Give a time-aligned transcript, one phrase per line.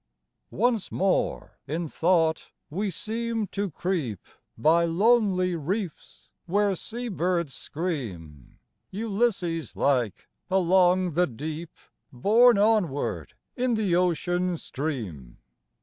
[0.49, 4.19] Once more in thought we seem to creep
[4.57, 8.57] By lonely reefs where sea birds scream,
[8.89, 11.77] Ulysses like, along the deep
[12.11, 15.37] Borne onward in the ocean stream.